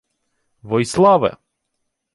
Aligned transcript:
—Войславе! 0.69 1.31